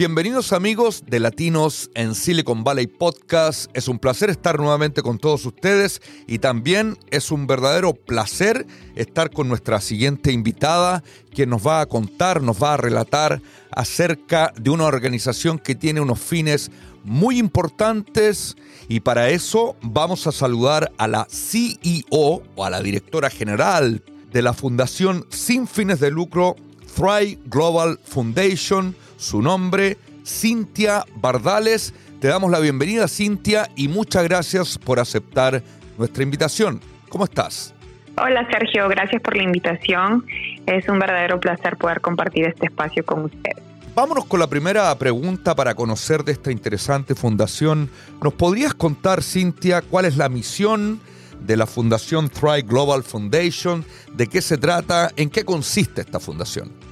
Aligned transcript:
Bienvenidos 0.00 0.54
amigos 0.54 1.04
de 1.08 1.20
Latinos 1.20 1.90
en 1.92 2.14
Silicon 2.14 2.64
Valley 2.64 2.86
Podcast. 2.86 3.70
Es 3.74 3.86
un 3.86 3.98
placer 3.98 4.30
estar 4.30 4.58
nuevamente 4.58 5.02
con 5.02 5.18
todos 5.18 5.44
ustedes 5.44 6.00
y 6.26 6.38
también 6.38 6.96
es 7.10 7.30
un 7.30 7.46
verdadero 7.46 7.92
placer 7.92 8.66
estar 8.96 9.30
con 9.30 9.46
nuestra 9.48 9.78
siguiente 9.82 10.32
invitada, 10.32 11.04
quien 11.34 11.50
nos 11.50 11.66
va 11.66 11.82
a 11.82 11.86
contar, 11.86 12.40
nos 12.40 12.62
va 12.62 12.72
a 12.72 12.76
relatar 12.78 13.42
acerca 13.72 14.54
de 14.58 14.70
una 14.70 14.86
organización 14.86 15.58
que 15.58 15.74
tiene 15.74 16.00
unos 16.00 16.18
fines 16.18 16.70
muy 17.04 17.38
importantes 17.38 18.56
y 18.88 19.00
para 19.00 19.28
eso 19.28 19.76
vamos 19.82 20.26
a 20.26 20.32
saludar 20.32 20.92
a 20.96 21.08
la 21.08 21.26
CEO 21.28 22.42
o 22.56 22.64
a 22.64 22.70
la 22.70 22.80
directora 22.80 23.28
general 23.28 24.02
de 24.32 24.40
la 24.40 24.54
Fundación 24.54 25.26
sin 25.28 25.66
fines 25.66 26.00
de 26.00 26.10
lucro 26.10 26.56
Thrive 26.96 27.38
Global 27.44 28.00
Foundation 28.02 28.96
su 29.20 29.42
nombre, 29.42 29.98
Cintia 30.24 31.04
Bardales. 31.16 31.92
Te 32.20 32.28
damos 32.28 32.50
la 32.50 32.58
bienvenida, 32.58 33.06
Cintia, 33.06 33.68
y 33.76 33.88
muchas 33.88 34.24
gracias 34.24 34.78
por 34.78 34.98
aceptar 34.98 35.62
nuestra 35.98 36.22
invitación. 36.22 36.80
¿Cómo 37.10 37.24
estás? 37.24 37.74
Hola 38.16 38.46
Sergio, 38.50 38.88
gracias 38.88 39.22
por 39.22 39.36
la 39.36 39.42
invitación. 39.42 40.24
Es 40.66 40.88
un 40.88 40.98
verdadero 40.98 41.38
placer 41.38 41.76
poder 41.76 42.00
compartir 42.00 42.46
este 42.46 42.66
espacio 42.66 43.04
con 43.04 43.26
usted. 43.26 43.52
Vámonos 43.94 44.24
con 44.24 44.40
la 44.40 44.46
primera 44.46 44.96
pregunta 44.96 45.54
para 45.54 45.74
conocer 45.74 46.24
de 46.24 46.32
esta 46.32 46.50
interesante 46.50 47.14
fundación. 47.14 47.90
¿Nos 48.22 48.34
podrías 48.34 48.72
contar, 48.72 49.22
Cintia, 49.22 49.82
cuál 49.82 50.06
es 50.06 50.16
la 50.16 50.28
misión 50.28 51.00
de 51.40 51.56
la 51.56 51.66
Fundación 51.66 52.30
Thrive 52.30 52.62
Global 52.62 53.02
Foundation? 53.02 53.84
¿De 54.14 54.26
qué 54.26 54.40
se 54.40 54.58
trata? 54.58 55.10
¿En 55.16 55.28
qué 55.28 55.44
consiste 55.44 56.02
esta 56.02 56.20
fundación? 56.20 56.89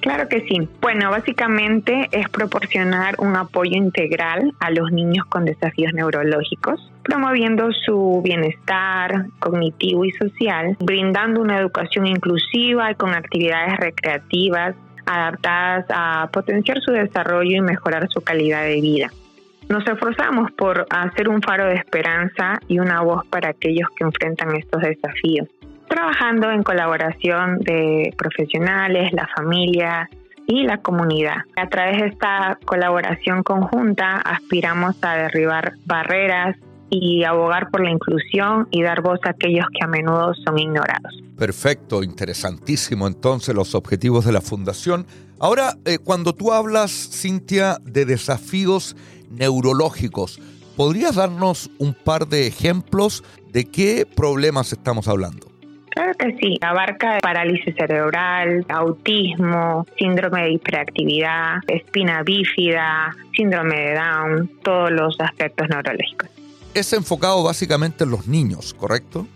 Claro 0.00 0.28
que 0.28 0.40
sí. 0.42 0.68
Bueno, 0.80 1.10
básicamente 1.10 2.08
es 2.10 2.28
proporcionar 2.30 3.16
un 3.18 3.36
apoyo 3.36 3.76
integral 3.76 4.52
a 4.58 4.70
los 4.70 4.90
niños 4.92 5.26
con 5.26 5.44
desafíos 5.44 5.92
neurológicos, 5.92 6.90
promoviendo 7.02 7.70
su 7.72 8.20
bienestar 8.24 9.26
cognitivo 9.38 10.04
y 10.04 10.12
social, 10.12 10.76
brindando 10.80 11.42
una 11.42 11.58
educación 11.58 12.06
inclusiva 12.06 12.90
y 12.90 12.94
con 12.94 13.14
actividades 13.14 13.76
recreativas 13.78 14.74
adaptadas 15.04 15.86
a 15.90 16.28
potenciar 16.32 16.80
su 16.80 16.92
desarrollo 16.92 17.56
y 17.56 17.60
mejorar 17.60 18.08
su 18.10 18.20
calidad 18.22 18.62
de 18.62 18.80
vida. 18.80 19.10
Nos 19.68 19.86
esforzamos 19.86 20.50
por 20.52 20.86
hacer 20.90 21.28
un 21.28 21.42
faro 21.42 21.66
de 21.66 21.74
esperanza 21.74 22.58
y 22.68 22.78
una 22.78 23.02
voz 23.02 23.26
para 23.26 23.50
aquellos 23.50 23.88
que 23.96 24.04
enfrentan 24.04 24.56
estos 24.56 24.82
desafíos 24.82 25.48
trabajando 25.90 26.50
en 26.52 26.62
colaboración 26.62 27.58
de 27.58 28.14
profesionales, 28.16 29.12
la 29.12 29.28
familia 29.36 30.08
y 30.46 30.62
la 30.62 30.78
comunidad. 30.78 31.38
A 31.56 31.68
través 31.68 32.00
de 32.00 32.06
esta 32.08 32.58
colaboración 32.64 33.42
conjunta 33.42 34.16
aspiramos 34.18 34.96
a 35.02 35.16
derribar 35.16 35.74
barreras 35.84 36.56
y 36.90 37.24
abogar 37.24 37.70
por 37.70 37.82
la 37.82 37.90
inclusión 37.90 38.68
y 38.70 38.82
dar 38.82 39.02
voz 39.02 39.20
a 39.24 39.30
aquellos 39.30 39.66
que 39.72 39.84
a 39.84 39.88
menudo 39.88 40.32
son 40.44 40.58
ignorados. 40.58 41.12
Perfecto, 41.36 42.02
interesantísimo 42.02 43.06
entonces 43.06 43.54
los 43.54 43.74
objetivos 43.74 44.24
de 44.24 44.32
la 44.32 44.40
fundación. 44.40 45.06
Ahora, 45.38 45.74
eh, 45.84 45.98
cuando 45.98 46.34
tú 46.34 46.52
hablas, 46.52 46.90
Cintia, 46.90 47.78
de 47.82 48.04
desafíos 48.04 48.96
neurológicos, 49.30 50.40
¿podrías 50.76 51.16
darnos 51.16 51.70
un 51.78 51.94
par 51.94 52.28
de 52.28 52.46
ejemplos 52.46 53.24
de 53.52 53.64
qué 53.64 54.06
problemas 54.06 54.72
estamos 54.72 55.08
hablando? 55.08 55.49
Claro 55.90 56.12
que 56.14 56.36
sí, 56.36 56.56
abarca 56.60 57.18
parálisis 57.20 57.74
cerebral, 57.74 58.64
autismo, 58.68 59.86
síndrome 59.98 60.42
de 60.42 60.50
hiperactividad, 60.52 61.56
espina 61.66 62.22
bífida, 62.22 63.14
síndrome 63.36 63.76
de 63.76 63.94
Down, 63.94 64.50
todos 64.62 64.90
los 64.92 65.20
aspectos 65.20 65.68
neurológicos. 65.68 66.30
Es 66.74 66.92
enfocado 66.92 67.42
básicamente 67.42 68.04
en 68.04 68.10
los 68.10 68.28
niños, 68.28 68.72
¿correcto? 68.74 69.26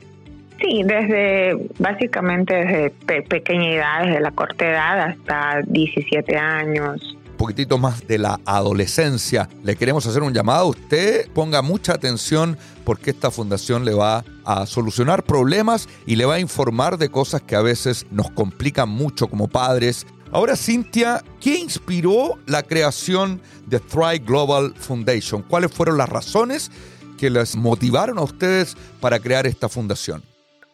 Sí, 0.60 0.82
desde 0.84 1.56
básicamente 1.78 2.54
desde 2.54 3.22
pequeña 3.22 3.70
edad, 3.72 4.04
desde 4.04 4.20
la 4.20 4.30
corta 4.30 4.70
edad 4.70 5.00
hasta 5.00 5.60
17 5.66 6.36
años, 6.36 7.13
poquitito 7.34 7.78
más 7.78 8.06
de 8.06 8.18
la 8.18 8.40
adolescencia. 8.44 9.48
Le 9.62 9.76
queremos 9.76 10.06
hacer 10.06 10.22
un 10.22 10.32
llamado. 10.32 10.68
Usted 10.68 11.30
ponga 11.32 11.62
mucha 11.62 11.94
atención 11.94 12.56
porque 12.84 13.10
esta 13.10 13.30
fundación 13.30 13.84
le 13.84 13.94
va 13.94 14.24
a 14.44 14.66
solucionar 14.66 15.24
problemas 15.24 15.88
y 16.06 16.16
le 16.16 16.24
va 16.24 16.34
a 16.34 16.40
informar 16.40 16.98
de 16.98 17.10
cosas 17.10 17.42
que 17.42 17.56
a 17.56 17.62
veces 17.62 18.06
nos 18.10 18.30
complican 18.30 18.88
mucho 18.88 19.28
como 19.28 19.48
padres. 19.48 20.06
Ahora, 20.32 20.56
Cintia, 20.56 21.22
¿qué 21.40 21.56
inspiró 21.58 22.38
la 22.46 22.62
creación 22.62 23.40
de 23.66 23.78
Thrive 23.78 24.18
Global 24.18 24.74
Foundation? 24.76 25.42
¿Cuáles 25.42 25.72
fueron 25.72 25.96
las 25.96 26.08
razones 26.08 26.72
que 27.18 27.30
les 27.30 27.54
motivaron 27.56 28.18
a 28.18 28.22
ustedes 28.22 28.76
para 29.00 29.18
crear 29.20 29.46
esta 29.46 29.68
fundación? 29.68 30.22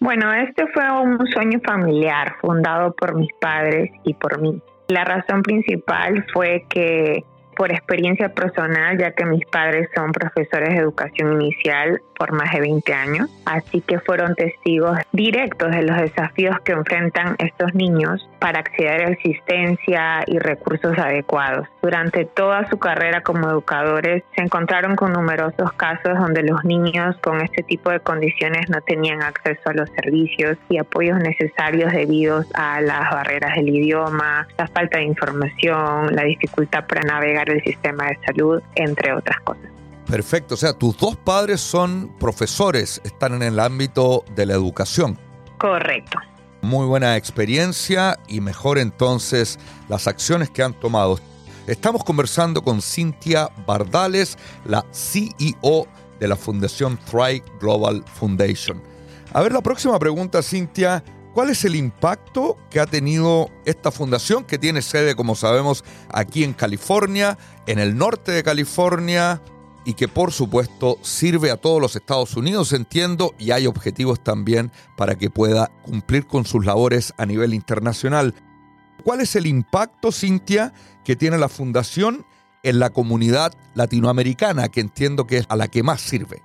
Bueno, 0.00 0.32
este 0.32 0.66
fue 0.72 0.82
un 0.90 1.18
sueño 1.34 1.60
familiar 1.62 2.34
fundado 2.40 2.94
por 2.94 3.14
mis 3.16 3.28
padres 3.38 3.90
y 4.04 4.14
por 4.14 4.40
mí. 4.40 4.58
La 4.90 5.04
razón 5.04 5.42
principal 5.42 6.26
fue 6.32 6.64
que 6.68 7.22
por 7.56 7.70
experiencia 7.70 8.34
personal, 8.34 8.98
ya 8.98 9.12
que 9.12 9.24
mis 9.24 9.44
padres 9.46 9.88
son 9.94 10.10
profesores 10.10 10.70
de 10.70 10.80
educación 10.80 11.40
inicial 11.40 12.02
por 12.20 12.32
más 12.32 12.52
de 12.52 12.60
20 12.60 12.92
años, 12.92 13.30
así 13.46 13.80
que 13.80 13.98
fueron 13.98 14.34
testigos 14.34 14.98
directos 15.10 15.70
de 15.70 15.82
los 15.84 15.96
desafíos 15.96 16.60
que 16.60 16.72
enfrentan 16.72 17.34
estos 17.38 17.74
niños 17.74 18.28
para 18.40 18.60
acceder 18.60 19.04
a 19.04 19.12
asistencia 19.14 20.22
y 20.26 20.38
recursos 20.38 20.98
adecuados. 20.98 21.66
Durante 21.80 22.26
toda 22.26 22.68
su 22.68 22.78
carrera 22.78 23.22
como 23.22 23.48
educadores 23.48 24.22
se 24.36 24.42
encontraron 24.42 24.96
con 24.96 25.14
numerosos 25.14 25.72
casos 25.78 26.18
donde 26.18 26.42
los 26.42 26.62
niños 26.62 27.16
con 27.22 27.40
este 27.40 27.62
tipo 27.62 27.88
de 27.88 28.00
condiciones 28.00 28.68
no 28.68 28.82
tenían 28.82 29.22
acceso 29.22 29.70
a 29.70 29.72
los 29.72 29.88
servicios 29.90 30.58
y 30.68 30.76
apoyos 30.76 31.18
necesarios 31.20 31.90
debido 31.90 32.44
a 32.52 32.82
las 32.82 33.10
barreras 33.10 33.56
del 33.56 33.70
idioma, 33.70 34.46
la 34.58 34.66
falta 34.66 34.98
de 34.98 35.04
información, 35.04 36.14
la 36.14 36.24
dificultad 36.24 36.84
para 36.86 37.00
navegar 37.00 37.48
el 37.48 37.62
sistema 37.62 38.08
de 38.08 38.18
salud, 38.26 38.62
entre 38.74 39.14
otras 39.14 39.40
cosas. 39.40 39.70
Perfecto, 40.10 40.54
o 40.54 40.56
sea, 40.56 40.72
tus 40.72 40.96
dos 40.96 41.14
padres 41.14 41.60
son 41.60 42.12
profesores, 42.18 43.00
están 43.04 43.32
en 43.34 43.42
el 43.42 43.60
ámbito 43.60 44.24
de 44.34 44.44
la 44.44 44.54
educación. 44.54 45.16
Correcto. 45.56 46.18
Muy 46.62 46.84
buena 46.84 47.16
experiencia 47.16 48.18
y 48.26 48.40
mejor 48.40 48.78
entonces 48.78 49.60
las 49.88 50.08
acciones 50.08 50.50
que 50.50 50.64
han 50.64 50.74
tomado. 50.74 51.20
Estamos 51.68 52.02
conversando 52.02 52.62
con 52.62 52.82
Cintia 52.82 53.50
Bardales, 53.64 54.36
la 54.64 54.84
CEO 54.90 55.86
de 56.18 56.26
la 56.26 56.34
Fundación 56.34 56.98
Thrive 57.08 57.44
Global 57.60 58.04
Foundation. 58.14 58.82
A 59.32 59.42
ver, 59.42 59.52
la 59.52 59.60
próxima 59.60 59.96
pregunta, 60.00 60.42
Cintia. 60.42 61.04
¿Cuál 61.34 61.50
es 61.50 61.64
el 61.64 61.76
impacto 61.76 62.58
que 62.68 62.80
ha 62.80 62.86
tenido 62.86 63.48
esta 63.64 63.92
fundación 63.92 64.42
que 64.42 64.58
tiene 64.58 64.82
sede, 64.82 65.14
como 65.14 65.36
sabemos, 65.36 65.84
aquí 66.08 66.42
en 66.42 66.52
California, 66.52 67.38
en 67.68 67.78
el 67.78 67.96
norte 67.96 68.32
de 68.32 68.42
California 68.42 69.40
y 69.90 69.94
que 69.94 70.06
por 70.06 70.30
supuesto 70.30 70.98
sirve 71.02 71.50
a 71.50 71.56
todos 71.56 71.80
los 71.80 71.96
Estados 71.96 72.36
Unidos, 72.36 72.72
entiendo, 72.72 73.34
y 73.40 73.50
hay 73.50 73.66
objetivos 73.66 74.22
también 74.22 74.70
para 74.96 75.18
que 75.18 75.30
pueda 75.30 75.72
cumplir 75.82 76.28
con 76.28 76.44
sus 76.44 76.64
labores 76.64 77.12
a 77.18 77.26
nivel 77.26 77.54
internacional? 77.54 78.36
¿Cuál 79.02 79.20
es 79.20 79.34
el 79.34 79.48
impacto, 79.48 80.12
Cintia, 80.12 80.72
que 81.04 81.16
tiene 81.16 81.38
la 81.38 81.48
fundación 81.48 82.24
en 82.62 82.78
la 82.78 82.90
comunidad 82.90 83.52
latinoamericana, 83.74 84.68
que 84.68 84.80
entiendo 84.80 85.26
que 85.26 85.38
es 85.38 85.46
a 85.48 85.56
la 85.56 85.66
que 85.66 85.82
más 85.82 86.00
sirve? 86.00 86.40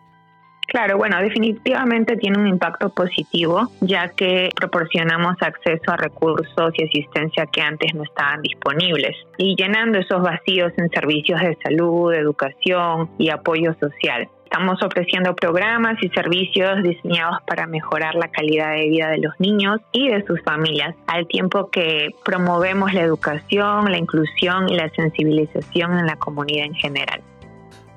Claro, 0.75 0.97
bueno, 0.97 1.21
definitivamente 1.21 2.17
tiene 2.17 2.37
un 2.37 2.47
impacto 2.47 2.89
positivo, 2.89 3.71
ya 3.79 4.09
que 4.09 4.49
proporcionamos 4.53 5.37
acceso 5.39 5.89
a 5.89 5.95
recursos 5.95 6.73
y 6.73 6.83
asistencia 6.83 7.45
que 7.45 7.61
antes 7.61 7.95
no 7.95 8.03
estaban 8.03 8.41
disponibles 8.41 9.16
y 9.37 9.55
llenando 9.55 9.99
esos 9.99 10.22
vacíos 10.22 10.73
en 10.75 10.89
servicios 10.89 11.39
de 11.39 11.57
salud, 11.63 12.13
educación 12.13 13.09
y 13.17 13.29
apoyo 13.29 13.73
social. 13.75 14.27
Estamos 14.43 14.83
ofreciendo 14.83 15.33
programas 15.33 15.95
y 16.03 16.09
servicios 16.09 16.83
diseñados 16.83 17.37
para 17.47 17.67
mejorar 17.67 18.16
la 18.16 18.28
calidad 18.28 18.73
de 18.73 18.89
vida 18.89 19.09
de 19.11 19.19
los 19.19 19.33
niños 19.39 19.79
y 19.93 20.09
de 20.09 20.25
sus 20.25 20.41
familias, 20.41 20.93
al 21.07 21.25
tiempo 21.28 21.69
que 21.71 22.09
promovemos 22.25 22.93
la 22.93 23.01
educación, 23.01 23.89
la 23.89 23.97
inclusión 23.97 24.67
y 24.67 24.75
la 24.75 24.89
sensibilización 24.89 25.97
en 25.97 26.05
la 26.05 26.17
comunidad 26.17 26.66
en 26.66 26.75
general. 26.75 27.21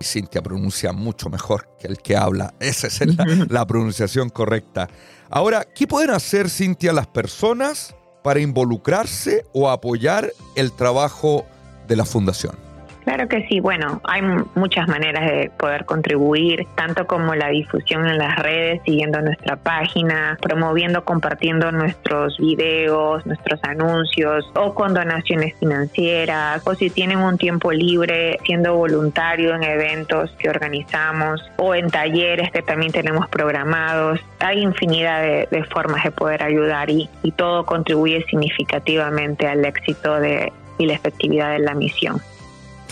Cintia 0.00 0.42
pronuncia 0.42 0.92
mucho 0.92 1.30
mejor 1.30 1.68
que 1.78 1.88
el 1.88 1.98
que 1.98 2.16
habla. 2.16 2.54
Esa 2.60 2.86
es 2.88 3.16
la, 3.16 3.24
la 3.48 3.66
pronunciación 3.66 4.28
correcta. 4.28 4.88
Ahora, 5.30 5.64
¿qué 5.64 5.86
pueden 5.86 6.10
hacer, 6.10 6.50
Cintia, 6.50 6.92
las 6.92 7.06
personas 7.06 7.96
para 8.22 8.40
involucrarse 8.40 9.46
o 9.52 9.70
apoyar 9.70 10.32
el 10.56 10.72
trabajo 10.72 11.46
de 11.88 11.96
la 11.96 12.04
fundación? 12.04 12.71
Claro 13.04 13.26
que 13.26 13.46
sí, 13.48 13.58
bueno, 13.58 14.00
hay 14.04 14.22
muchas 14.54 14.86
maneras 14.86 15.28
de 15.28 15.50
poder 15.58 15.84
contribuir, 15.86 16.66
tanto 16.76 17.06
como 17.06 17.34
la 17.34 17.48
difusión 17.48 18.06
en 18.06 18.16
las 18.16 18.38
redes, 18.38 18.80
siguiendo 18.84 19.20
nuestra 19.20 19.56
página, 19.56 20.38
promoviendo, 20.40 21.04
compartiendo 21.04 21.72
nuestros 21.72 22.38
videos, 22.38 23.26
nuestros 23.26 23.58
anuncios, 23.64 24.48
o 24.54 24.74
con 24.74 24.94
donaciones 24.94 25.54
financieras, 25.58 26.62
o 26.64 26.74
si 26.74 26.90
tienen 26.90 27.18
un 27.18 27.38
tiempo 27.38 27.72
libre, 27.72 28.38
siendo 28.44 28.76
voluntario 28.76 29.54
en 29.56 29.64
eventos 29.64 30.30
que 30.38 30.48
organizamos, 30.48 31.42
o 31.56 31.74
en 31.74 31.90
talleres 31.90 32.52
que 32.52 32.62
también 32.62 32.92
tenemos 32.92 33.28
programados. 33.28 34.20
Hay 34.38 34.60
infinidad 34.60 35.22
de, 35.22 35.64
formas 35.72 36.04
de 36.04 36.12
poder 36.12 36.42
ayudar 36.42 36.88
y, 36.88 37.08
y 37.24 37.32
todo 37.32 37.66
contribuye 37.66 38.24
significativamente 38.30 39.48
al 39.48 39.64
éxito 39.64 40.20
de, 40.20 40.52
y 40.78 40.86
la 40.86 40.94
efectividad 40.94 41.50
de 41.50 41.58
la 41.58 41.74
misión 41.74 42.20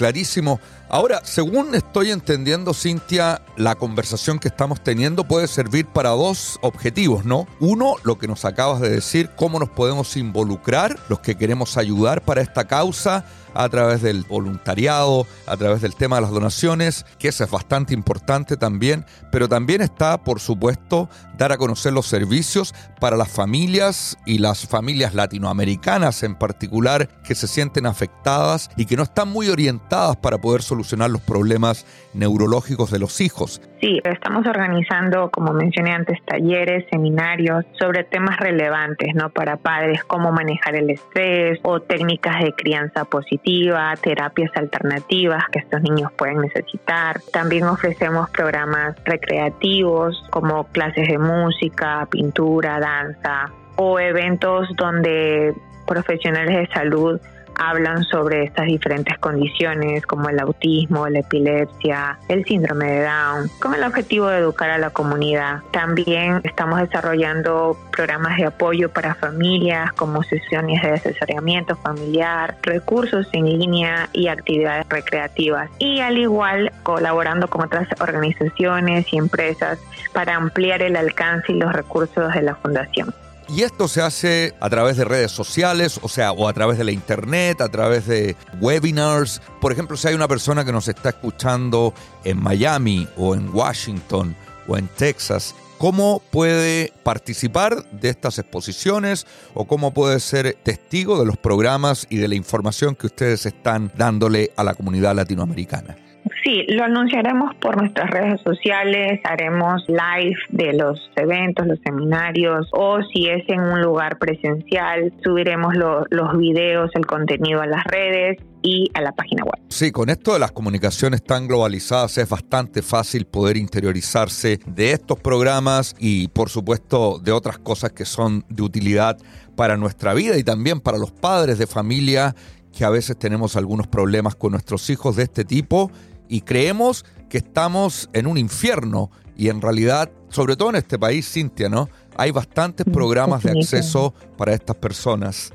Clarissimo 0.00 0.58
Ahora, 0.92 1.20
según 1.22 1.76
estoy 1.76 2.10
entendiendo, 2.10 2.74
Cintia, 2.74 3.42
la 3.56 3.76
conversación 3.76 4.40
que 4.40 4.48
estamos 4.48 4.82
teniendo 4.82 5.22
puede 5.22 5.46
servir 5.46 5.86
para 5.86 6.10
dos 6.10 6.58
objetivos, 6.62 7.24
¿no? 7.24 7.46
Uno, 7.60 7.94
lo 8.02 8.18
que 8.18 8.26
nos 8.26 8.44
acabas 8.44 8.80
de 8.80 8.90
decir, 8.90 9.30
cómo 9.36 9.60
nos 9.60 9.68
podemos 9.68 10.16
involucrar, 10.16 10.98
los 11.08 11.20
que 11.20 11.36
queremos 11.36 11.76
ayudar 11.76 12.22
para 12.22 12.40
esta 12.40 12.66
causa 12.66 13.24
a 13.54 13.68
través 13.68 14.02
del 14.02 14.24
voluntariado, 14.24 15.26
a 15.46 15.56
través 15.56 15.80
del 15.80 15.94
tema 15.94 16.16
de 16.16 16.22
las 16.22 16.30
donaciones, 16.30 17.06
que 17.18 17.28
eso 17.28 17.44
es 17.44 17.50
bastante 17.50 17.94
importante 17.94 18.56
también, 18.56 19.04
pero 19.30 19.48
también 19.48 19.82
está, 19.82 20.18
por 20.18 20.40
supuesto, 20.40 21.08
dar 21.36 21.52
a 21.52 21.56
conocer 21.56 21.92
los 21.92 22.06
servicios 22.06 22.74
para 23.00 23.16
las 23.16 23.28
familias 23.28 24.18
y 24.26 24.38
las 24.38 24.66
familias 24.66 25.14
latinoamericanas 25.14 26.22
en 26.22 26.36
particular 26.36 27.08
que 27.22 27.34
se 27.34 27.48
sienten 27.48 27.86
afectadas 27.86 28.70
y 28.76 28.86
que 28.86 28.96
no 28.96 29.02
están 29.02 29.28
muy 29.28 29.48
orientadas 29.48 30.16
para 30.16 30.40
poder 30.40 30.62
solucionar 30.62 30.79
los 31.08 31.20
problemas 31.20 31.86
neurológicos 32.14 32.90
de 32.90 32.98
los 32.98 33.20
hijos. 33.20 33.60
Sí, 33.80 34.00
estamos 34.04 34.46
organizando, 34.46 35.30
como 35.30 35.52
mencioné 35.52 35.92
antes, 35.92 36.18
talleres, 36.26 36.84
seminarios 36.90 37.64
sobre 37.78 38.04
temas 38.04 38.36
relevantes, 38.38 39.14
¿no? 39.14 39.30
Para 39.30 39.56
padres, 39.56 40.04
cómo 40.04 40.32
manejar 40.32 40.74
el 40.76 40.90
estrés 40.90 41.58
o 41.62 41.80
técnicas 41.80 42.42
de 42.42 42.52
crianza 42.52 43.04
positiva, 43.04 43.94
terapias 44.02 44.50
alternativas 44.54 45.44
que 45.50 45.60
estos 45.60 45.80
niños 45.82 46.12
pueden 46.16 46.40
necesitar. 46.40 47.20
También 47.32 47.64
ofrecemos 47.64 48.28
programas 48.30 48.96
recreativos 49.04 50.22
como 50.30 50.64
clases 50.64 51.08
de 51.08 51.18
música, 51.18 52.06
pintura, 52.10 52.78
danza 52.80 53.50
o 53.76 53.98
eventos 53.98 54.68
donde 54.76 55.54
profesionales 55.86 56.56
de 56.56 56.74
salud 56.74 57.20
hablan 57.60 58.02
sobre 58.04 58.44
estas 58.44 58.66
diferentes 58.66 59.18
condiciones 59.18 60.04
como 60.06 60.28
el 60.30 60.40
autismo, 60.40 61.06
la 61.08 61.20
epilepsia, 61.20 62.18
el 62.28 62.44
síndrome 62.46 62.90
de 62.90 63.02
Down, 63.04 63.50
con 63.60 63.74
el 63.74 63.84
objetivo 63.84 64.26
de 64.28 64.38
educar 64.38 64.70
a 64.70 64.78
la 64.78 64.90
comunidad. 64.90 65.60
También 65.70 66.40
estamos 66.44 66.80
desarrollando 66.80 67.76
programas 67.92 68.38
de 68.38 68.46
apoyo 68.46 68.90
para 68.90 69.14
familias 69.14 69.92
como 69.92 70.22
sesiones 70.22 70.82
de 70.82 70.92
asesoramiento 70.92 71.76
familiar, 71.76 72.56
recursos 72.62 73.28
en 73.32 73.44
línea 73.44 74.08
y 74.12 74.28
actividades 74.28 74.88
recreativas. 74.88 75.70
Y 75.78 76.00
al 76.00 76.16
igual 76.18 76.72
colaborando 76.82 77.48
con 77.48 77.62
otras 77.62 77.88
organizaciones 78.00 79.12
y 79.12 79.18
empresas 79.18 79.78
para 80.14 80.36
ampliar 80.36 80.82
el 80.82 80.96
alcance 80.96 81.52
y 81.52 81.56
los 81.56 81.72
recursos 81.72 82.32
de 82.32 82.42
la 82.42 82.54
fundación. 82.54 83.14
Y 83.52 83.62
esto 83.62 83.88
se 83.88 84.00
hace 84.00 84.54
a 84.60 84.70
través 84.70 84.96
de 84.96 85.04
redes 85.04 85.32
sociales, 85.32 85.98
o 86.02 86.08
sea, 86.08 86.30
o 86.30 86.46
a 86.46 86.52
través 86.52 86.78
de 86.78 86.84
la 86.84 86.92
internet, 86.92 87.60
a 87.60 87.68
través 87.68 88.06
de 88.06 88.36
webinars. 88.60 89.42
Por 89.60 89.72
ejemplo, 89.72 89.96
si 89.96 90.06
hay 90.06 90.14
una 90.14 90.28
persona 90.28 90.64
que 90.64 90.70
nos 90.70 90.86
está 90.86 91.08
escuchando 91.08 91.92
en 92.22 92.40
Miami 92.40 93.08
o 93.16 93.34
en 93.34 93.48
Washington 93.48 94.36
o 94.68 94.76
en 94.76 94.86
Texas, 94.86 95.56
¿cómo 95.78 96.22
puede 96.30 96.92
participar 97.02 97.90
de 97.90 98.10
estas 98.10 98.38
exposiciones 98.38 99.26
o 99.54 99.66
cómo 99.66 99.92
puede 99.92 100.20
ser 100.20 100.56
testigo 100.62 101.18
de 101.18 101.26
los 101.26 101.36
programas 101.36 102.06
y 102.08 102.18
de 102.18 102.28
la 102.28 102.36
información 102.36 102.94
que 102.94 103.08
ustedes 103.08 103.46
están 103.46 103.90
dándole 103.96 104.52
a 104.56 104.62
la 104.62 104.74
comunidad 104.74 105.16
latinoamericana? 105.16 105.96
Sí, 106.42 106.64
lo 106.68 106.84
anunciaremos 106.84 107.54
por 107.56 107.76
nuestras 107.76 108.08
redes 108.10 108.40
sociales, 108.42 109.20
haremos 109.24 109.82
live 109.88 110.36
de 110.48 110.72
los 110.72 110.98
eventos, 111.16 111.66
los 111.66 111.78
seminarios, 111.84 112.66
o 112.72 112.98
si 113.12 113.28
es 113.28 113.46
en 113.48 113.60
un 113.60 113.82
lugar 113.82 114.18
presencial, 114.18 115.12
subiremos 115.22 115.74
los 115.74 116.38
videos, 116.38 116.90
el 116.94 117.04
contenido 117.04 117.60
a 117.60 117.66
las 117.66 117.84
redes 117.84 118.38
y 118.62 118.90
a 118.94 119.02
la 119.02 119.12
página 119.12 119.44
web. 119.44 119.60
Sí, 119.68 119.90
con 119.90 120.08
esto 120.08 120.32
de 120.32 120.38
las 120.38 120.52
comunicaciones 120.52 121.22
tan 121.22 121.46
globalizadas 121.46 122.16
es 122.18 122.28
bastante 122.28 122.82
fácil 122.82 123.26
poder 123.26 123.56
interiorizarse 123.56 124.60
de 124.66 124.92
estos 124.92 125.18
programas 125.20 125.94
y 125.98 126.28
por 126.28 126.48
supuesto 126.48 127.18
de 127.18 127.32
otras 127.32 127.58
cosas 127.58 127.92
que 127.92 128.04
son 128.04 128.44
de 128.48 128.62
utilidad 128.62 129.18
para 129.56 129.76
nuestra 129.76 130.14
vida 130.14 130.38
y 130.38 130.44
también 130.44 130.80
para 130.80 130.98
los 130.98 131.10
padres 131.10 131.58
de 131.58 131.66
familia 131.66 132.34
que 132.76 132.84
a 132.84 132.90
veces 132.90 133.18
tenemos 133.18 133.56
algunos 133.56 133.86
problemas 133.86 134.36
con 134.36 134.52
nuestros 134.52 134.88
hijos 134.90 135.16
de 135.16 135.24
este 135.24 135.44
tipo 135.44 135.90
y 136.30 136.42
creemos 136.42 137.04
que 137.28 137.38
estamos 137.38 138.08
en 138.14 138.26
un 138.26 138.38
infierno 138.38 139.10
y 139.36 139.48
en 139.48 139.60
realidad, 139.60 140.10
sobre 140.28 140.56
todo 140.56 140.70
en 140.70 140.76
este 140.76 140.98
país, 140.98 141.30
Cintia, 141.30 141.68
¿no? 141.68 141.90
Hay 142.16 142.30
bastantes 142.30 142.86
programas 142.90 143.42
de 143.42 143.50
acceso 143.50 144.14
para 144.38 144.54
estas 144.54 144.76
personas. 144.76 145.52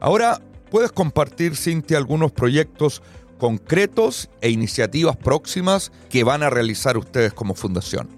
Ahora, 0.00 0.40
¿puedes 0.70 0.92
compartir, 0.92 1.56
Cintia, 1.56 1.96
algunos 1.96 2.30
proyectos 2.30 3.02
concretos 3.38 4.28
e 4.40 4.50
iniciativas 4.50 5.16
próximas 5.16 5.92
que 6.10 6.24
van 6.24 6.42
a 6.42 6.50
realizar 6.50 6.98
ustedes 6.98 7.32
como 7.32 7.54
fundación? 7.54 8.17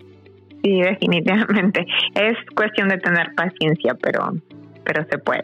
Sí, 0.63 0.81
definitivamente. 0.81 1.85
Es 2.15 2.37
cuestión 2.55 2.87
de 2.87 2.97
tener 2.97 3.35
paciencia, 3.35 3.95
pero 4.01 4.31
pero 4.85 5.05
se 5.09 5.17
puede. 5.17 5.41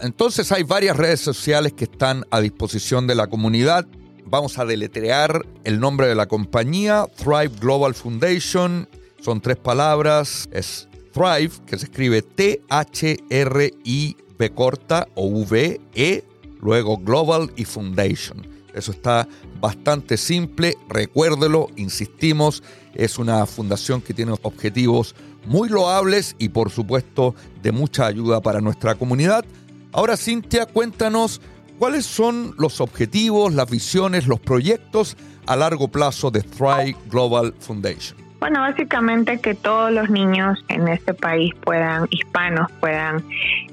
Entonces 0.00 0.50
hay 0.52 0.62
varias 0.62 0.96
redes 0.96 1.20
sociales 1.20 1.74
que 1.74 1.84
están 1.84 2.24
a 2.30 2.40
disposición 2.40 3.06
de 3.06 3.16
la 3.16 3.26
comunidad. 3.26 3.86
Vamos 4.30 4.58
a 4.58 4.66
deletrear 4.66 5.46
el 5.64 5.80
nombre 5.80 6.06
de 6.06 6.14
la 6.14 6.26
compañía, 6.26 7.06
Thrive 7.16 7.52
Global 7.60 7.94
Foundation. 7.94 8.86
Son 9.22 9.40
tres 9.40 9.56
palabras. 9.56 10.50
Es 10.52 10.86
Thrive, 11.12 11.52
que 11.66 11.78
se 11.78 11.86
escribe 11.86 12.20
T-H-R-I-V 12.20 12.58
corta 14.54 15.08
o 15.14 15.28
V-E, 15.28 16.24
luego 16.60 16.98
Global 16.98 17.50
y 17.56 17.64
Foundation. 17.64 18.46
Eso 18.74 18.92
está 18.92 19.26
bastante 19.60 20.18
simple, 20.18 20.76
recuérdelo, 20.90 21.68
insistimos, 21.76 22.62
es 22.94 23.18
una 23.18 23.46
fundación 23.46 24.02
que 24.02 24.12
tiene 24.12 24.34
objetivos 24.42 25.14
muy 25.46 25.70
loables 25.70 26.36
y 26.38 26.50
por 26.50 26.70
supuesto 26.70 27.34
de 27.62 27.72
mucha 27.72 28.04
ayuda 28.04 28.42
para 28.42 28.60
nuestra 28.60 28.94
comunidad. 28.94 29.46
Ahora 29.90 30.18
Cintia, 30.18 30.66
cuéntanos 30.66 31.40
¿Cuáles 31.78 32.06
son 32.06 32.54
los 32.58 32.80
objetivos, 32.80 33.54
las 33.54 33.70
visiones, 33.70 34.26
los 34.26 34.40
proyectos 34.40 35.16
a 35.46 35.54
largo 35.54 35.86
plazo 35.86 36.32
de 36.32 36.42
Thrive 36.42 36.96
Global 37.08 37.54
Foundation? 37.60 38.18
Bueno, 38.40 38.60
básicamente 38.60 39.40
que 39.40 39.54
todos 39.54 39.92
los 39.92 40.10
niños 40.10 40.58
en 40.68 40.88
este 40.88 41.14
país 41.14 41.54
puedan, 41.60 42.08
hispanos, 42.10 42.70
puedan 42.80 43.22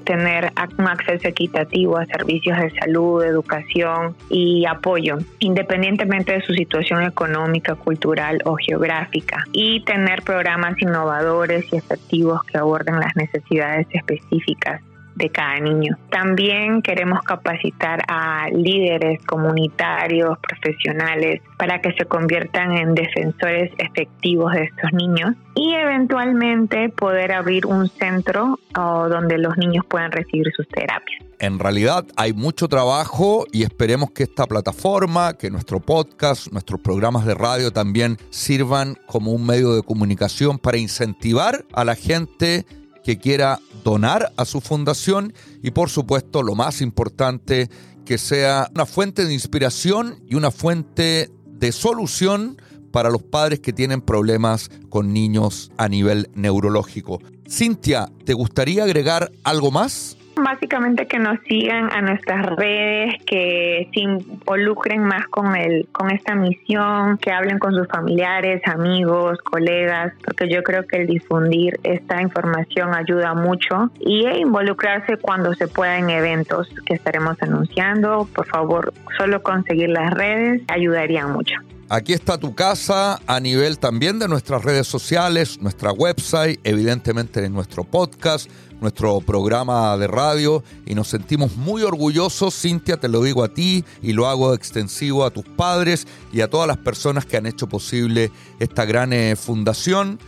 tener 0.04 0.52
un 0.78 0.88
acceso 0.88 1.28
equitativo 1.28 1.98
a 1.98 2.06
servicios 2.06 2.58
de 2.60 2.72
salud, 2.80 3.24
educación 3.24 4.16
y 4.30 4.66
apoyo, 4.66 5.18
independientemente 5.40 6.34
de 6.34 6.42
su 6.42 6.54
situación 6.54 7.04
económica, 7.04 7.74
cultural 7.74 8.40
o 8.46 8.56
geográfica, 8.56 9.44
y 9.52 9.84
tener 9.84 10.22
programas 10.22 10.80
innovadores 10.80 11.66
y 11.72 11.78
efectivos 11.78 12.44
que 12.44 12.60
aborden 12.60 13.00
las 13.00 13.16
necesidades 13.16 13.88
específicas 13.92 14.82
de 15.16 15.30
cada 15.30 15.60
niño. 15.60 15.98
También 16.10 16.82
queremos 16.82 17.22
capacitar 17.24 18.04
a 18.08 18.50
líderes 18.50 19.24
comunitarios, 19.26 20.38
profesionales, 20.40 21.42
para 21.58 21.82
que 21.82 21.94
se 21.94 22.06
conviertan 22.06 22.78
en 22.78 22.94
defensores 22.94 23.72
efectivos 23.78 24.54
de 24.54 24.64
estos 24.66 24.92
niños 24.94 25.36
y 25.56 25.74
eventualmente 25.74 26.90
poder 26.90 27.32
abrir 27.32 27.66
un 27.66 27.88
centro 27.88 28.60
donde 28.74 29.38
los 29.38 29.58
niños 29.58 29.86
puedan 29.88 30.12
recibir 30.12 30.52
sus 30.56 30.68
terapias. 30.68 31.24
En 31.40 31.60
realidad 31.60 32.06
hay 32.16 32.34
mucho 32.34 32.68
trabajo 32.68 33.46
y 33.52 33.64
esperemos 33.64 34.12
que 34.12 34.24
esta 34.24 34.46
plataforma, 34.46 35.34
que 35.34 35.50
nuestro 35.50 35.80
podcast, 35.80 36.52
nuestros 36.52 36.80
programas 36.82 37.26
de 37.26 37.36
radio 37.36 37.72
también 37.72 38.18
sirvan 38.30 38.98
como 39.06 39.32
un 39.32 39.46
medio 39.46 39.76
de 39.76 39.84
comunicación 39.84 40.58
para 40.58 40.78
incentivar 40.78 41.66
a 41.74 41.86
la 41.86 41.96
gente 41.96 42.66
que 43.06 43.20
quiera 43.20 43.60
donar 43.84 44.34
a 44.36 44.46
su 44.46 44.60
fundación 44.62 45.34
y 45.62 45.72
por 45.72 45.92
supuesto 45.92 46.42
lo 46.42 46.56
más 46.56 46.82
importante, 46.82 47.70
que 48.04 48.18
sea 48.18 48.70
una 48.74 48.88
fuente 48.88 49.26
de 49.26 49.34
inspiración 49.34 50.24
y 50.28 50.34
una 50.34 50.50
fuente 50.50 51.32
de 51.46 51.72
solución 51.72 52.60
para 52.92 53.12
los 53.12 53.22
padres 53.22 53.60
que 53.60 53.74
tienen 53.74 54.02
problemas 54.02 54.72
con 54.90 55.14
niños 55.14 55.72
a 55.78 55.88
nivel 55.88 56.30
neurológico. 56.34 57.22
Cintia, 57.48 58.12
¿te 58.26 58.34
gustaría 58.34 58.84
agregar 58.84 59.32
algo 59.44 59.70
más? 59.70 60.18
Básicamente 60.36 61.08
que 61.08 61.18
nos 61.18 61.40
sigan 61.48 61.92
a 61.94 62.02
nuestras 62.02 62.46
redes, 62.58 63.24
que 63.26 63.90
se 63.94 64.00
involucren 64.02 65.02
más 65.02 65.28
con 65.28 65.56
el, 65.56 65.88
con 65.92 66.12
esta 66.12 66.36
misión, 66.36 67.18
que 67.18 67.32
hablen 67.32 67.58
con 67.58 67.74
sus 67.74 67.88
familiares, 67.88 68.62
amigos, 68.66 69.40
colegas, 69.40 70.14
porque 70.24 70.50
yo 70.50 70.62
creo 70.64 70.86
que 70.86 70.98
el 70.98 71.08
difundir 71.08 71.80
esta 71.84 72.22
información 72.22 72.94
ayuda 72.94 73.34
mucho 73.34 73.92
y 74.00 74.28
involucrarse 74.28 75.18
cuando 75.18 75.54
se 75.54 75.68
pueda 75.68 75.98
en 75.98 76.10
eventos 76.10 76.68
que 76.86 76.96
estaremos 76.96 77.42
anunciando. 77.42 78.28
Por 78.34 78.46
favor, 78.46 78.94
solo 79.18 79.42
conseguir 79.42 79.90
las 79.90 80.14
redes 80.14 80.62
ayudaría 80.68 81.28
mucho. 81.28 81.56
Aquí 81.88 82.14
está 82.14 82.40
tu 82.40 82.56
casa 82.56 83.22
a 83.28 83.40
nivel 83.40 83.78
también 83.78 84.18
de 84.18 84.28
nuestras 84.28 84.64
redes 84.64 84.88
sociales, 84.88 85.62
nuestra 85.62 85.92
website, 85.92 86.60
evidentemente 86.64 87.46
en 87.46 87.54
nuestro 87.54 87.84
podcast 87.84 88.50
nuestro 88.82 89.22
programa 89.22 89.96
de 89.98 90.08
radio 90.08 90.64
y 90.86 90.96
nos 90.96 91.08
sentimos 91.08 91.56
muy 91.56 91.84
orgullosos. 91.84 92.54
Cintia, 92.60 92.98
te 92.98 93.08
lo 93.08 93.22
digo 93.22 93.44
a 93.44 93.54
ti 93.54 93.84
y 94.02 94.14
lo 94.14 94.28
hago 94.28 94.54
extensivo 94.54 95.24
a 95.24 95.32
tus 95.32 95.46
padres 95.46 96.08
y 96.32 96.42
a 96.42 96.50
todas 96.50 96.68
las 96.68 96.78
personas 96.78 97.26
que 97.26 97.38
han 97.38 97.46
hecho 97.46 97.68
posible 97.68 98.32
esta 98.60 98.86
gran 98.86 99.14
eh, 99.14 99.36
fundación. 99.36 100.20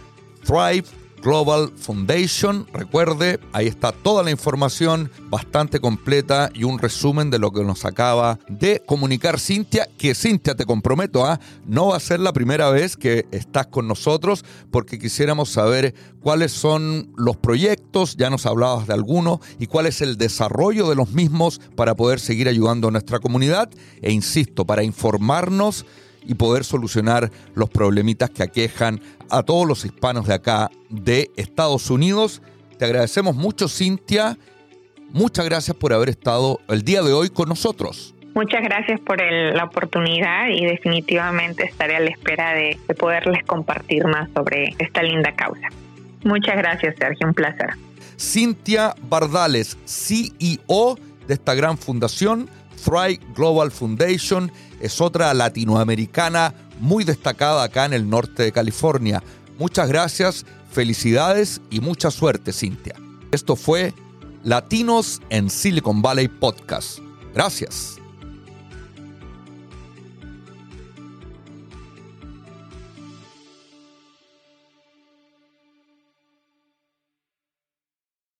Thrive 0.43 0.85
Global 1.21 1.71
Foundation. 1.75 2.67
Recuerde, 2.73 3.39
ahí 3.53 3.67
está 3.67 3.91
toda 3.91 4.23
la 4.23 4.31
información 4.31 5.11
bastante 5.29 5.79
completa 5.79 6.49
y 6.53 6.63
un 6.63 6.79
resumen 6.79 7.29
de 7.29 7.39
lo 7.39 7.51
que 7.51 7.63
nos 7.63 7.85
acaba 7.85 8.39
de 8.47 8.81
comunicar 8.85 9.39
Cintia, 9.39 9.87
que 9.97 10.15
Cintia, 10.15 10.55
te 10.55 10.65
comprometo, 10.65 11.25
¿ah? 11.25 11.39
no 11.65 11.87
va 11.87 11.97
a 11.97 11.99
ser 11.99 12.19
la 12.19 12.33
primera 12.33 12.69
vez 12.69 12.97
que 12.97 13.25
estás 13.31 13.67
con 13.67 13.87
nosotros 13.87 14.45
porque 14.71 14.99
quisiéramos 14.99 15.49
saber 15.49 15.93
cuáles 16.21 16.51
son 16.51 17.11
los 17.15 17.37
proyectos, 17.37 18.17
ya 18.17 18.29
nos 18.29 18.45
hablabas 18.45 18.87
de 18.87 18.93
algunos, 18.93 19.39
y 19.59 19.67
cuál 19.67 19.85
es 19.85 20.01
el 20.01 20.17
desarrollo 20.17 20.89
de 20.89 20.95
los 20.95 21.11
mismos 21.11 21.61
para 21.75 21.95
poder 21.95 22.19
seguir 22.19 22.47
ayudando 22.47 22.87
a 22.87 22.91
nuestra 22.91 23.19
comunidad 23.19 23.69
e 24.01 24.11
insisto, 24.11 24.65
para 24.65 24.83
informarnos 24.83 25.85
y 26.27 26.35
poder 26.35 26.63
solucionar 26.63 27.31
los 27.55 27.69
problemitas 27.69 28.29
que 28.29 28.43
aquejan 28.43 28.99
a 29.29 29.43
todos 29.43 29.67
los 29.67 29.85
hispanos 29.85 30.27
de 30.27 30.33
acá 30.33 30.69
de 30.89 31.31
Estados 31.37 31.89
Unidos. 31.89 32.41
Te 32.77 32.85
agradecemos 32.85 33.35
mucho, 33.35 33.67
Cintia. 33.67 34.37
Muchas 35.09 35.45
gracias 35.45 35.75
por 35.75 35.93
haber 35.93 36.09
estado 36.09 36.59
el 36.67 36.83
día 36.83 37.01
de 37.01 37.13
hoy 37.13 37.29
con 37.29 37.49
nosotros. 37.49 38.13
Muchas 38.35 38.61
gracias 38.61 38.99
por 38.99 39.19
la 39.19 39.63
oportunidad 39.63 40.49
y 40.49 40.63
definitivamente 40.65 41.63
estaré 41.63 41.95
a 41.95 41.99
la 41.99 42.11
espera 42.11 42.53
de, 42.53 42.77
de 42.87 42.93
poderles 42.93 43.43
compartir 43.45 44.05
más 44.05 44.29
sobre 44.35 44.75
esta 44.77 45.01
linda 45.01 45.33
causa. 45.33 45.69
Muchas 46.23 46.55
gracias, 46.57 46.95
Sergio. 46.99 47.25
Un 47.25 47.33
placer. 47.33 47.69
Cintia 48.19 48.93
Bardales, 49.09 49.77
CEO 49.85 50.97
de 51.27 51.33
esta 51.33 51.55
gran 51.55 51.77
fundación, 51.77 52.49
Thrive 52.83 53.19
Global 53.35 53.71
Foundation 53.71 54.51
es 54.79 55.01
otra 55.01 55.33
latinoamericana 55.33 56.53
muy 56.79 57.03
destacada 57.03 57.63
acá 57.63 57.85
en 57.85 57.93
el 57.93 58.09
norte 58.09 58.43
de 58.43 58.51
California. 58.51 59.23
Muchas 59.57 59.89
gracias, 59.89 60.45
felicidades 60.71 61.61
y 61.69 61.79
mucha 61.79 62.11
suerte, 62.11 62.53
Cintia. 62.53 62.95
Esto 63.31 63.55
fue 63.55 63.93
Latinos 64.43 65.21
en 65.29 65.49
Silicon 65.49 66.01
Valley 66.01 66.27
Podcast. 66.27 66.99
Gracias. 67.33 67.99